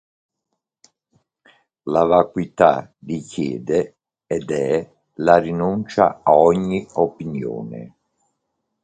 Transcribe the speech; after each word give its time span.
La 1.83 2.01
vacuità 2.07 2.91
richiede, 3.05 3.97
ed 4.25 4.49
è, 4.49 4.91
la 5.17 5.37
rinuncia 5.37 6.21
a 6.23 6.33
ogni 6.35 6.83
opinione. 6.93 7.95